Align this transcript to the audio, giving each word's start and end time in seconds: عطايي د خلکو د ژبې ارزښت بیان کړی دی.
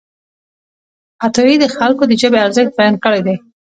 عطايي 1.25 1.55
د 1.59 1.65
خلکو 1.75 2.03
د 2.07 2.13
ژبې 2.21 2.39
ارزښت 2.45 2.71
بیان 2.77 2.95
کړی 3.03 3.21
دی. 3.27 3.35